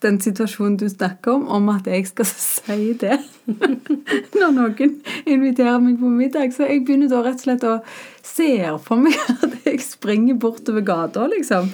[0.04, 3.18] den situasjonen du snakker om, om at jeg skal si det
[3.50, 4.92] når noen
[5.26, 6.54] inviterer meg på middag.
[6.56, 7.78] Så jeg begynner da rett og slett å
[8.26, 8.52] se
[8.84, 11.72] for meg at jeg springer bortover gata, liksom.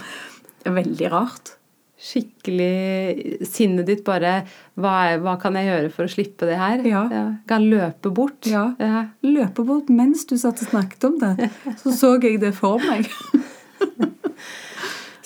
[0.67, 1.57] Veldig rart.
[1.97, 4.43] Skikkelig sinnet ditt bare
[4.77, 6.83] hva, er, hva kan jeg gjøre for å slippe det her?
[6.85, 7.05] Ja.
[7.49, 8.45] Kan løpe bort.
[8.51, 8.69] Ja.
[8.77, 9.07] Ja.
[9.25, 11.49] Løpe bort mens du satt og snakket om det,
[11.81, 13.09] så så jeg det for meg.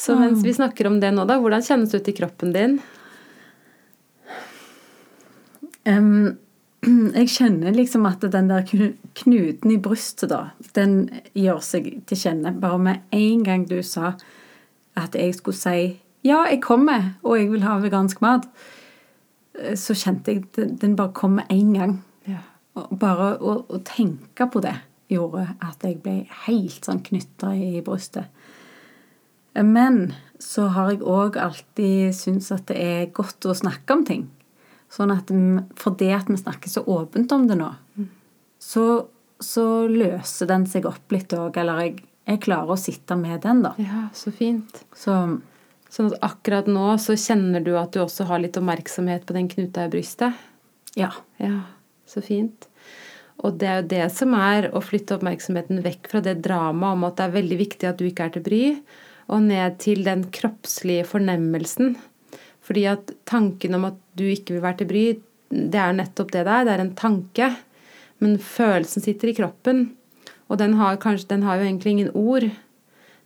[0.00, 2.78] Så mens vi snakker om det nå, da, hvordan kjennes det ut i kroppen din?
[5.84, 6.38] Um,
[7.18, 12.54] jeg kjenner liksom at den der knuten i brystet, da, den gjør seg til kjenne.
[12.62, 14.14] Bare med en gang du sa
[14.96, 15.82] at jeg skulle si
[16.22, 18.46] ja, jeg kommer, og jeg vil ha vegansk mat,
[19.58, 22.02] eh, så kjente jeg den- den bare kom med en gang.
[22.28, 22.38] Ja.
[22.92, 24.76] Bare å, å tenke på det
[25.10, 28.26] gjorde at jeg ble helt sånn knytta i brystet.
[29.54, 34.28] Men så har jeg òg alltid syntes at det er godt å snakke om ting.
[34.90, 37.72] Sånn at m- fordi at vi snakker så åpent om det nå,
[38.60, 39.06] så,
[39.40, 41.56] så løser den seg opp litt òg.
[41.56, 43.74] Eller jeg, jeg klarer å sitte med den, da.
[43.78, 44.84] ja, så fint.
[44.94, 45.40] Så
[45.90, 49.50] Sånn at akkurat nå så kjenner du at du også har litt oppmerksomhet på den
[49.50, 50.34] knuta i brystet.
[50.94, 51.12] ja.
[51.40, 51.62] Ja,
[52.06, 52.66] så fint.
[53.40, 57.06] Og det er jo det som er å flytte oppmerksomheten vekk fra det dramaet om
[57.08, 58.62] at det er veldig viktig at du ikke er til bry,
[59.30, 61.94] og ned til den kroppslige fornemmelsen.
[62.66, 65.04] Fordi at tanken om at du ikke vil være til bry,
[65.50, 66.66] det er nettopp det det er.
[66.66, 67.48] Det er en tanke.
[68.20, 69.86] Men følelsen sitter i kroppen.
[70.50, 72.50] Og den har, kanskje, den har jo egentlig ingen ord.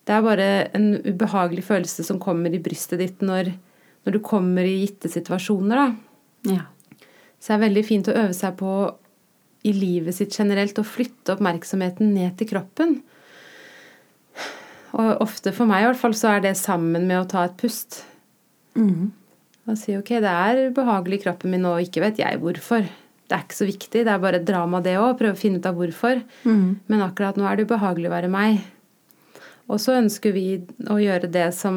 [0.04, 3.54] Det er bare en ubehagelig følelse som kommer i brystet ditt når,
[4.04, 5.80] når du kommer i gitte situasjoner.
[5.80, 6.54] da.
[6.58, 6.66] Ja.
[7.40, 8.74] Så det er veldig fint å øve seg på
[9.64, 12.98] i livet sitt generelt å flytte oppmerksomheten ned til kroppen.
[14.94, 17.56] Og ofte for meg i hvert fall så er det sammen med å ta et
[17.58, 18.02] pust.
[18.76, 19.08] Mm.
[19.64, 22.84] Og si ok, det er ubehagelig i kroppen min nå, og ikke vet jeg hvorfor.
[23.24, 25.16] Det er ikke så viktig, det er bare et drama det òg.
[25.18, 26.20] Prøve å finne ut av hvorfor.
[26.44, 26.66] Mm.
[26.92, 28.60] Men akkurat nå er det ubehagelig å være meg.
[29.72, 30.46] Og så ønsker vi
[30.92, 31.76] å gjøre det som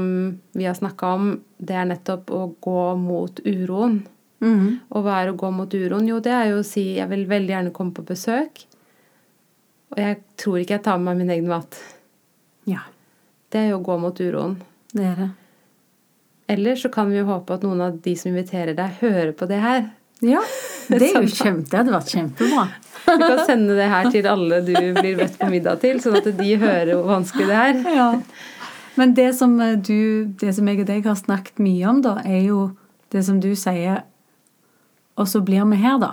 [0.58, 1.28] vi har snakka om.
[1.58, 4.02] Det er nettopp å gå mot uroen.
[4.43, 4.80] Mm.
[4.91, 6.10] Og hva er å gå mot uroen?
[6.10, 8.65] Jo, det er jo å si jeg vil veldig gjerne komme på besøk.
[9.95, 11.80] Og jeg tror ikke jeg tar med meg min egen mat.
[12.67, 12.84] Ja,
[13.50, 14.58] Det er jo å gå mot uroen.
[14.91, 15.30] det er det.
[16.50, 19.47] Eller så kan vi jo håpe at noen av de som inviterer deg, hører på
[19.47, 19.89] det her.
[20.23, 20.41] Ja,
[20.89, 22.67] det er jo kjempe, det hadde vært kjempebra.
[23.08, 26.28] Vi kan sende det her til alle du blir bedt på middag til, sånn at
[26.38, 27.82] de hører hvor vanskelig det er.
[27.96, 28.10] Ja.
[28.98, 32.17] Men det som eh, du, det som jeg og deg har snakket mye om, da,
[32.26, 32.62] er jo
[33.13, 34.04] det som du sier
[35.17, 36.12] Og så blir vi her, da.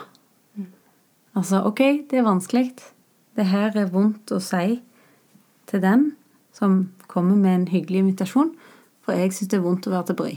[1.37, 1.81] Altså, OK,
[2.11, 2.71] det er vanskelig.
[3.37, 4.79] Det her er vondt å si
[5.69, 6.13] til den
[6.55, 8.55] som kommer med en hyggelig invitasjon,
[9.05, 10.33] for jeg syns det er vondt å være til bry.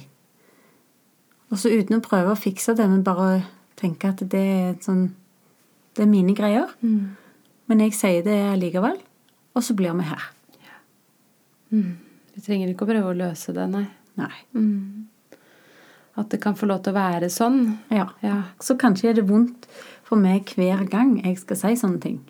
[1.53, 3.45] Og så uten å prøve å fikse det, men bare
[3.79, 5.11] tenke at det er et sånn
[5.97, 6.71] Det er mine greier.
[7.67, 8.99] Men jeg sier det likevel,
[9.57, 10.29] og så blir vi her.
[12.37, 13.87] Vi trenger ikke å prøve å løse det, nei.
[14.17, 14.31] Nei.
[16.17, 17.59] At det kan få lov til å være sånn.
[17.93, 18.07] Ja.
[18.23, 18.37] Ja.
[18.63, 19.67] Så kanskje er det vondt
[20.07, 22.21] for meg hver gang jeg skal si sånne ting.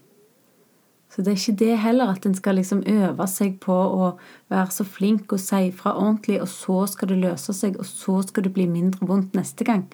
[1.13, 4.09] Så det er ikke det heller, at en skal liksom øve seg på å
[4.51, 8.19] være så flink og si fra ordentlig, og så skal det løse seg, og så
[8.27, 9.85] skal det bli mindre vondt neste gang.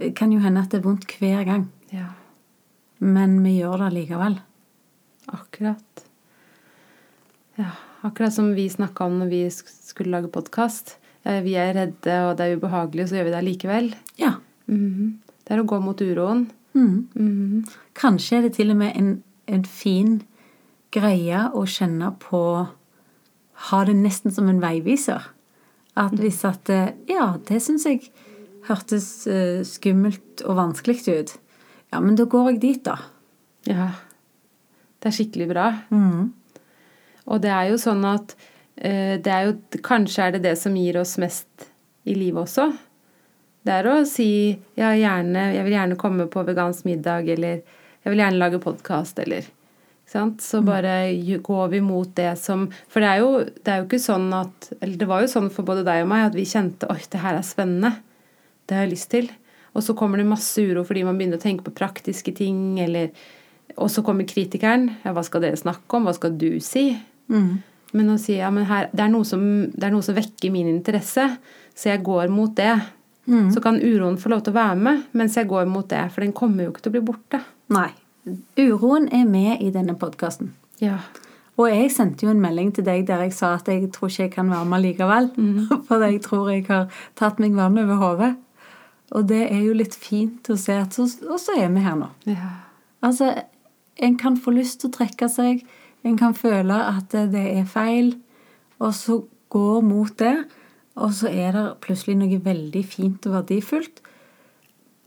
[0.00, 2.08] Det kan jo hende at det er vondt hver gang, ja.
[3.00, 4.38] Men vi gjør det likevel.
[5.32, 6.04] Akkurat.
[7.60, 7.72] Ja,
[8.06, 10.96] akkurat som vi snakka om når vi skulle lage podkast.
[11.24, 13.90] Vi er redde, og det er ubehagelig, så gjør vi det likevel.
[14.20, 14.38] Ja.
[14.70, 15.18] Mhm.
[15.44, 16.44] Det er å gå mot uroen.
[16.74, 17.08] Mm.
[17.14, 17.70] Mm -hmm.
[17.94, 20.22] Kanskje er det til og med en, en fin
[20.90, 22.66] greie å kjenne på
[23.52, 25.20] Ha det nesten som en veiviser.
[25.96, 28.00] At hvis at eh, Ja, det syns jeg
[28.68, 31.38] hørtes eh, skummelt og vanskelig ut.
[31.90, 32.96] Ja, men da går jeg dit, da.
[33.68, 33.90] Ja.
[35.00, 35.66] Det er skikkelig bra.
[35.90, 36.30] Mm.
[37.30, 38.34] Og det er jo sånn at
[38.76, 41.70] eh, det er jo, Kanskje er det det som gir oss mest
[42.08, 42.70] i livet også.
[43.66, 44.30] Det er å si
[44.78, 49.18] ja, gjerne, jeg vil gjerne komme på vegansk middag, eller jeg vil gjerne lage podkast,
[49.20, 49.48] eller
[50.10, 50.40] sant?
[50.42, 51.12] Så bare
[51.44, 54.72] går vi mot det som For det er, jo, det er jo ikke sånn at
[54.80, 57.20] Eller det var jo sånn for både deg og meg at vi kjente oi, det
[57.22, 57.92] her er spennende.
[58.66, 59.30] Det har jeg lyst til.
[59.74, 63.12] Og så kommer det masse uro fordi man begynner å tenke på praktiske ting, eller
[63.78, 64.88] Og så kommer kritikeren.
[65.04, 66.08] Ja, hva skal dere snakke om?
[66.08, 66.88] Hva skal du si?
[67.30, 67.62] Mm.
[67.94, 70.66] Men å si ja, men her, det, er som, det er noe som vekker min
[70.66, 71.28] interesse,
[71.70, 72.74] så jeg går mot det.
[73.54, 76.24] Så kan uroen få lov til å være med mens jeg går mot det, for
[76.24, 77.42] den kommer jo ikke til å bli borte.
[77.70, 77.90] Nei.
[78.58, 80.50] Uroen er med i denne podkasten.
[80.82, 80.98] Ja.
[81.60, 84.26] Og jeg sendte jo en melding til deg der jeg sa at jeg tror ikke
[84.26, 85.30] jeg kan være med likevel.
[85.88, 88.32] For jeg tror jeg har tatt meg vann over hodet.
[89.10, 92.10] Og det er jo litt fint å se at Og så er vi her nå.
[92.30, 92.50] ja.
[93.02, 93.32] Altså,
[93.96, 95.62] en kan få lyst til å trekke seg.
[96.04, 98.14] En kan føle at det er feil.
[98.78, 100.44] Og så gå mot det.
[101.00, 104.02] Og så er det plutselig noe veldig fint og verdifullt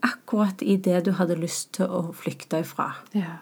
[0.04, 2.92] akkurat i det du hadde lyst til å flykte ifra.
[3.16, 3.40] ja.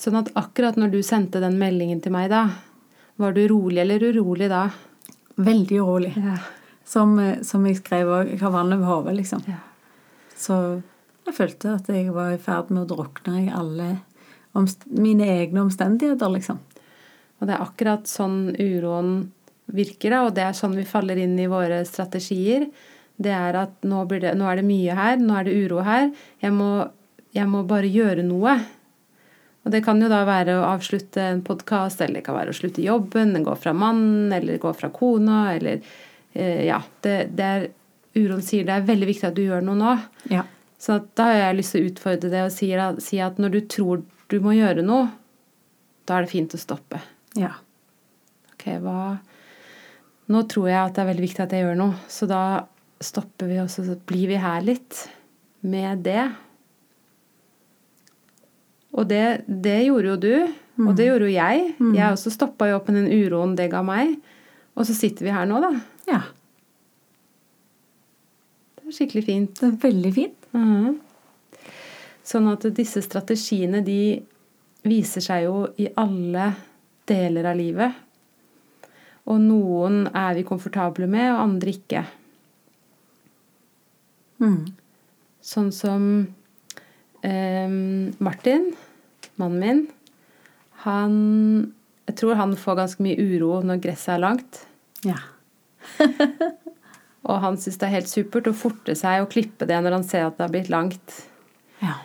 [0.00, 2.46] Sånn at akkurat når du sendte den meldingen til meg da,
[3.20, 4.62] var du rolig eller urolig da?
[5.36, 6.14] Veldig urolig.
[6.16, 6.38] Ja.
[6.90, 8.32] Som, eh, som jeg skrev òg.
[8.34, 9.44] Jeg har vann over hodet, liksom.
[9.46, 9.60] Ja.
[10.34, 10.56] Så
[11.26, 13.90] jeg følte at jeg var i ferd med å drukne i alle
[14.90, 16.58] mine egne omstendigheter, liksom.
[17.38, 19.30] Og det er akkurat sånn uroen
[19.70, 22.66] virker, og det er sånn vi faller inn i våre strategier.
[23.20, 25.84] Det er at nå, blir det, nå er det mye her, nå er det uro
[25.86, 26.10] her.
[26.42, 26.72] Jeg må,
[27.36, 28.56] jeg må bare gjøre noe.
[29.60, 32.56] Og det kan jo da være å avslutte en podkast, eller det kan være å
[32.56, 35.84] slutte jobben, gå fra mannen, eller gå fra kona, eller
[36.34, 36.82] Ja.
[37.02, 37.68] Det, det er
[38.18, 39.94] Uroen sier det er veldig viktig at du gjør noe nå.
[40.32, 40.42] Ja.
[40.80, 42.70] Så at da har jeg lyst til å utfordre det og si,
[43.04, 45.10] si at når du tror du må gjøre noe,
[46.08, 47.02] da er det fint å stoppe.
[47.38, 47.52] Ja.
[48.54, 49.18] Ok, hva
[50.30, 52.42] Nå tror jeg at det er veldig viktig at jeg gjør noe, så da
[53.02, 55.00] stopper vi, og så blir vi her litt
[55.66, 56.28] med det.
[58.94, 60.34] Og det, det gjorde jo du,
[60.86, 61.64] og det gjorde jo jeg.
[61.96, 64.14] Jeg også stoppa jo opp med den uroen det ga meg.
[64.78, 65.72] Og så sitter vi her nå, da.
[66.10, 66.20] Ja.
[68.80, 69.54] Det er skikkelig fint.
[69.60, 70.50] Det er veldig fint.
[70.56, 70.98] Mhm.
[72.30, 74.20] Sånn at disse strategiene, de
[74.86, 76.52] viser seg jo i alle
[77.08, 77.96] deler av livet.
[79.30, 82.04] Og noen er vi komfortable med, og andre ikke.
[84.40, 84.70] Mm.
[85.44, 86.04] Sånn som
[87.26, 87.74] eh,
[88.20, 88.70] Martin,
[89.40, 89.82] mannen min,
[90.86, 91.16] han
[92.08, 94.56] Jeg tror han får ganske mye uro når gresset er langt.
[95.06, 95.20] Ja.
[97.30, 100.06] Og han syns det er helt supert å forte seg og klippe det når han
[100.06, 101.18] ser at det har blitt langt.
[101.82, 101.98] Ja.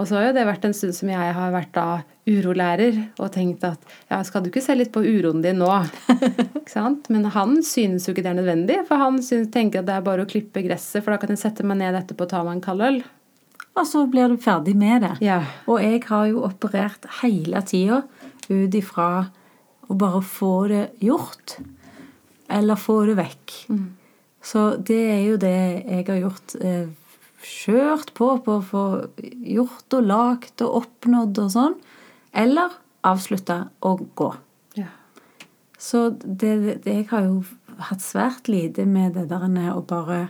[0.00, 3.32] Og så har jo det vært en stund som jeg har vært da urolærer og
[3.34, 5.70] tenkt at ja, skal du ikke se litt på uroen din nå?
[6.60, 7.10] ikke sant?
[7.12, 10.06] Men han synes jo ikke det er nødvendig, for han synes, tenker at det er
[10.06, 12.58] bare å klippe gresset, for da kan jeg sette meg ned etterpå og ta meg
[12.58, 13.02] en kald øl.
[13.72, 15.12] Og så blir du ferdig med det.
[15.24, 15.40] Ja.
[15.70, 18.02] Og jeg har jo operert hele tida
[18.50, 19.08] ut ifra
[19.88, 21.56] å bare få det gjort.
[22.52, 23.54] Eller få det vekk.
[24.42, 26.54] Så det er jo det jeg har gjort.
[26.60, 26.90] Eh,
[27.42, 28.84] kjørt på på å få
[29.18, 31.76] gjort og lagd og oppnådd og sånn.
[32.32, 32.74] Eller
[33.06, 34.30] avslutta og gå.
[34.78, 34.90] ja.
[35.78, 37.42] Så det, det, jeg har jo
[37.88, 40.28] hatt svært lite med det der å bare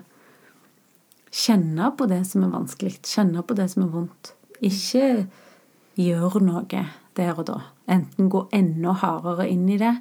[1.33, 2.99] kjenne på det som er vanskelig.
[3.05, 4.33] Kjenne på det som er vondt.
[4.65, 5.27] Ikke
[6.01, 6.85] gjøre noe
[7.17, 7.61] der og da.
[7.91, 9.97] Enten gå enda hardere inn i det,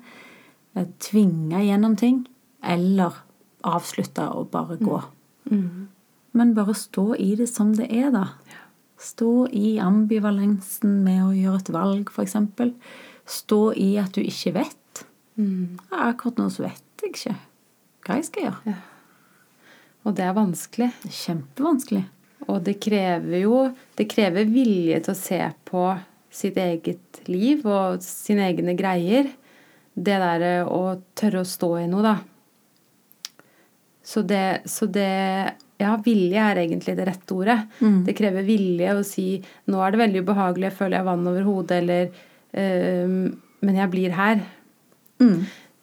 [1.03, 2.23] tvinge gjennom ting,
[2.63, 3.17] eller
[3.67, 5.01] avslutte og bare gå.
[6.31, 8.27] Men bare stå i det som det er, da.
[9.01, 12.38] Stå i ambivalensen med å gjøre et valg, f.eks.
[13.25, 15.03] Stå i at du ikke vet.
[15.89, 17.36] Ja, akkurat nå så vet jeg ikke
[18.05, 18.75] hva jeg skal gjøre.
[20.05, 20.89] Og det er vanskelig.
[21.03, 22.03] Det er kjempevanskelig.
[22.49, 23.57] Og det krever jo
[23.97, 25.84] Det krever vilje til å se på
[26.31, 29.27] sitt eget liv og sine egne greier.
[30.01, 30.81] Det derre å
[31.17, 32.15] tørre å stå i noe, da.
[34.03, 35.09] Så det, så det
[35.81, 37.57] Ja, vilje er egentlig det rette ordet.
[38.05, 41.41] Det krever vilje å si 'nå er det veldig ubehagelig, jeg føler jeg vann over
[41.47, 42.11] hodet', eller
[42.53, 44.43] ehm, 'men jeg blir her'.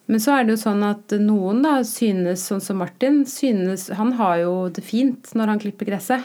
[0.07, 4.13] Men så er det jo sånn at noen da synes, sånn som Martin, synes Han
[4.13, 6.23] har jo det fint når han klipper gresset.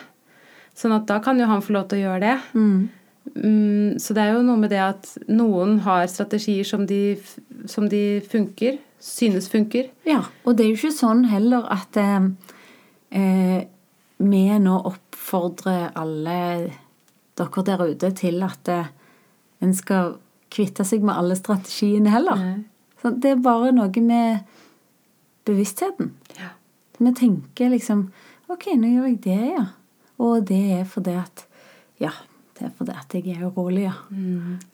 [0.74, 2.38] Sånn at da kan jo han få lov til å gjøre det.
[2.54, 2.88] Mm,
[3.24, 7.16] så det er jo noe med det at noen har strategier som de,
[7.70, 9.88] som de funker, synes funker.
[10.08, 12.28] Ja, og det er jo ikke sånn heller at eh,
[13.16, 13.62] eh,
[14.20, 16.36] vi nå oppfordrer alle
[17.34, 18.92] dere der ute til at eh,
[19.64, 20.18] en skal
[20.54, 22.44] kvitte seg med alle strategiene heller.
[23.02, 24.44] Så det er bare noe med
[25.48, 26.12] bevisstheten.
[26.38, 26.54] Ja.
[27.00, 28.10] Vi tenker liksom
[28.52, 29.64] Ok, nå gjør jeg det, ja.
[30.20, 31.46] Og det er fordi at
[31.98, 32.12] Ja,
[32.64, 33.92] det er fordi at jeg er urolig, ja.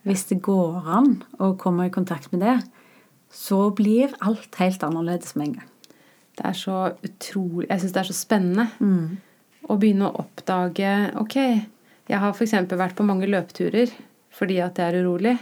[0.06, 2.60] Hvis det går an å komme i kontakt med det,
[3.34, 5.68] så blir alt helt annerledes med en gang.
[6.38, 8.66] Det er så utrolig Jeg syns det er så spennende
[9.68, 12.54] å begynne å oppdage Ok, jeg har f.eks.
[12.70, 13.90] vært på mange løpeturer
[14.30, 15.34] fordi at jeg er urolig.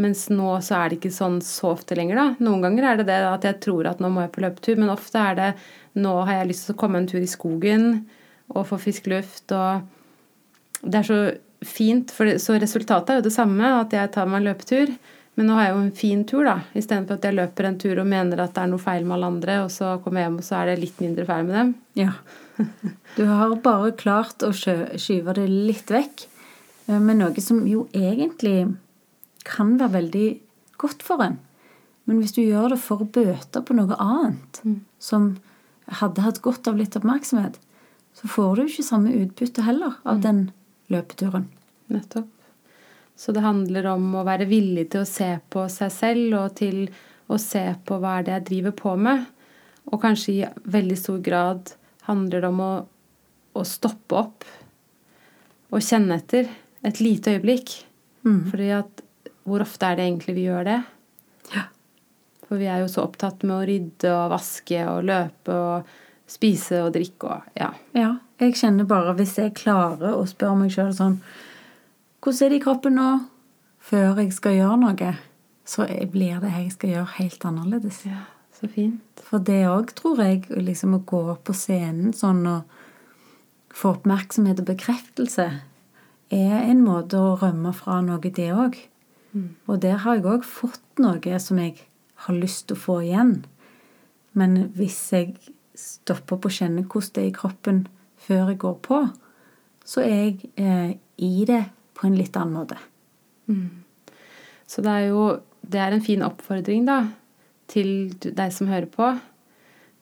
[0.00, 2.26] Mens nå så er det ikke sånn så ofte lenger, da.
[2.44, 4.92] Noen ganger er det det at jeg tror at nå må jeg på løpetur, men
[4.92, 5.48] ofte er det
[5.96, 8.04] nå har jeg lyst til å komme en tur i skogen
[8.52, 9.88] og få frisk luft og
[10.82, 11.20] Det er så
[11.66, 14.92] fint, for det, så resultatet er jo det samme, at jeg tar meg en løpetur.
[15.38, 18.00] Men nå har jeg jo en fin tur, da, istedenfor at jeg løper en tur
[18.02, 20.38] og mener at det er noe feil med alle andre, og så kommer jeg hjem,
[20.42, 21.74] og så er det litt mindre feil med dem.
[22.00, 22.14] Ja.
[23.16, 26.26] Du har bare klart å skyve det litt vekk
[26.90, 28.68] eh, med noe som jo egentlig
[29.48, 30.26] kan være veldig
[30.80, 31.38] godt for en.
[32.04, 34.60] Men hvis du gjør det for å bøte på noe annet
[35.02, 35.32] som
[36.00, 37.58] hadde hatt godt av litt oppmerksomhet,
[38.18, 40.48] så får du ikke samme utbytte heller av den
[40.90, 41.48] løpeturen.
[41.90, 42.28] Nettopp.
[43.20, 46.86] Så det handler om å være villig til å se på seg selv og til
[47.30, 49.26] å se på hva er det jeg driver på med.
[49.90, 51.74] Og kanskje i veldig stor grad
[52.06, 52.72] handler det om å,
[53.52, 54.48] å stoppe opp
[55.70, 56.48] og kjenne etter
[56.86, 57.74] et lite øyeblikk.
[58.50, 59.04] Fordi at
[59.48, 60.78] hvor ofte er det egentlig vi gjør det?
[61.54, 61.66] Ja.
[62.46, 65.92] For vi er jo så opptatt med å rydde og vaske og løpe og
[66.30, 67.70] spise og drikke og ja.
[67.96, 68.10] Ja,
[68.40, 71.20] jeg kjenner bare hvis jeg klarer å spørre meg sjøl sånn
[72.20, 73.08] Hvordan er det i kroppen nå?
[73.80, 75.12] Før jeg skal gjøre noe,
[75.64, 78.02] så blir det jeg skal gjøre, helt annerledes.
[78.04, 78.26] ja.
[78.52, 79.22] Så fint.
[79.24, 82.74] For det òg, tror jeg, liksom å gå på scenen sånn og
[83.72, 85.46] få oppmerksomhet og bekreftelse,
[86.28, 88.76] er en måte å rømme fra noe, det òg.
[89.64, 91.78] Og der har jeg òg fått noe som jeg
[92.26, 93.32] har lyst til å få igjen.
[94.36, 95.34] Men hvis jeg
[95.80, 97.82] stopper opp og kjenner hvordan det er i kroppen
[98.20, 99.00] før jeg går på,
[99.86, 100.92] så er jeg eh,
[101.24, 101.62] i det
[101.96, 102.78] på en litt annen måte.
[104.70, 105.24] Så det er jo
[105.70, 107.02] det er en fin oppfordring, da,
[107.70, 109.10] til deg som hører på,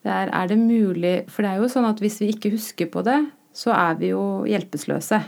[0.07, 2.87] det er er det mulig For det er jo sånn at hvis vi ikke husker
[2.93, 3.19] på det,
[3.53, 5.19] så er vi jo hjelpeløse.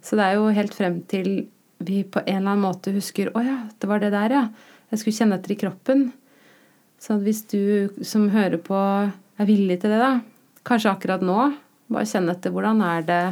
[0.00, 1.48] Så det er jo helt frem til
[1.84, 4.44] vi på en eller annen måte husker Å ja, det var det der, ja.
[4.90, 6.12] Jeg skulle kjenne etter i kroppen.
[6.98, 8.78] Så hvis du som hører på,
[9.38, 10.12] er villig til det, da,
[10.66, 11.38] kanskje akkurat nå,
[11.92, 13.22] bare kjenne etter hvordan er det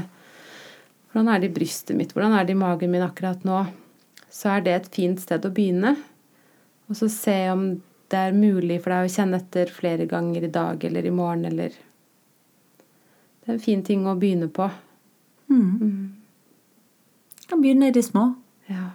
[1.12, 3.59] hvordan er det i brystet mitt, hvordan er det i magen min akkurat nå,
[4.32, 5.90] så er det et fint sted å begynne.
[6.88, 7.66] Og så se om
[8.12, 11.44] det er mulig for deg å kjenne etter flere ganger i dag eller i morgen
[11.48, 11.72] eller
[13.42, 14.68] Det er en fin ting å begynne på.
[17.48, 18.30] Kan begynne i det små.
[18.70, 18.90] Ja.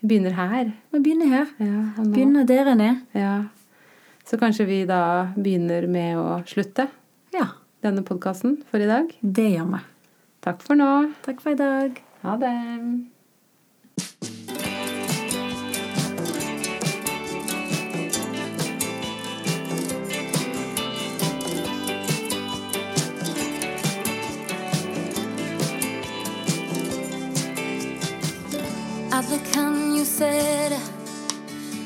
[0.00, 0.72] Vi begynner her.
[0.90, 1.46] Vi begynner her.
[1.60, 2.96] Ja, Begynner der en er.
[3.16, 3.34] ja.
[4.30, 5.00] Så kanskje vi da
[5.34, 6.86] begynner med å slutte
[7.34, 7.48] Ja,
[7.82, 9.10] denne podkasten for i dag.
[9.20, 9.80] det gjør vi.
[10.40, 10.90] Takk for nå.
[11.26, 11.98] Takk for i dag.
[12.22, 12.54] Ha det.
[29.12, 30.30] Alle kan jo se
[30.72, 30.80] det,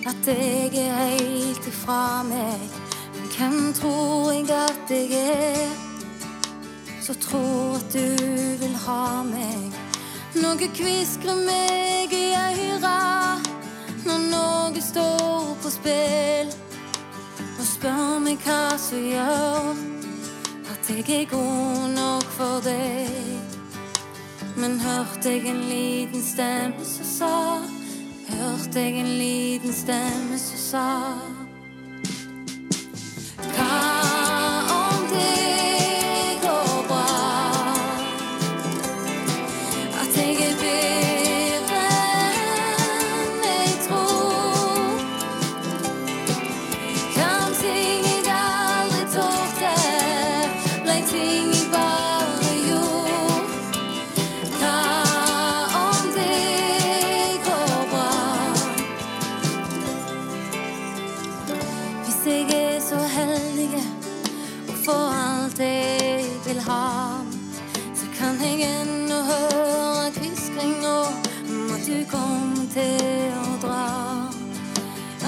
[0.07, 2.61] at jeg er helt ifra meg.
[3.15, 5.71] Men hvem tror jeg at jeg er,
[7.01, 8.09] så tror at du
[8.61, 9.73] vil ha meg?
[10.35, 13.49] Noe kviskrer meg i øret
[14.05, 16.53] når noe står på spill.
[17.55, 19.73] Og spør meg hva som gjør
[20.75, 23.41] at jeg er god nok for deg.
[24.61, 27.84] Men hørte jeg en liten stemme som sa
[28.45, 31.34] Hørte jeg en liten stemme som sa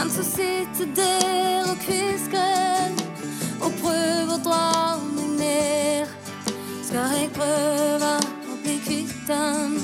[0.07, 2.93] Han som sitter der og kvisker
[3.59, 4.67] og prøver å dra
[5.03, 6.13] meg ned.
[6.87, 9.75] Skal jeg prøve å bli kvitt han?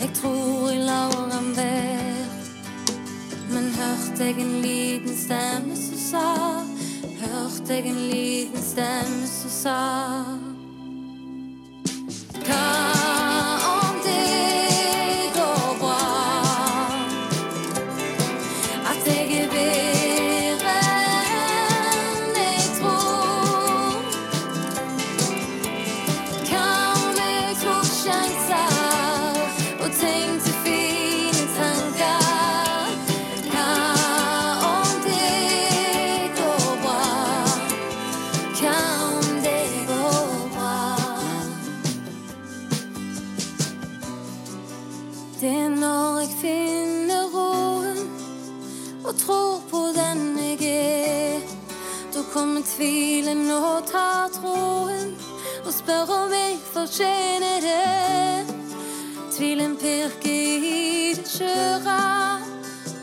[0.00, 2.24] Jeg tror jeg lar han være.
[3.50, 6.24] Men hørte jeg en liten stemme som sa
[7.20, 10.43] Hørte jeg en liten stemme som sa
[53.34, 55.14] tvilen og tar troen
[55.66, 58.46] og spør om jeg fortjener det.
[59.34, 61.98] Tvilen pirker i det skjøre,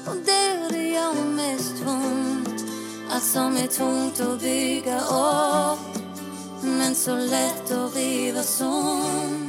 [0.07, 2.63] og der det gjør mest vondt.
[3.11, 5.99] Alt som er tungt å bygge opp,
[6.63, 9.40] men så lett å rive sånn.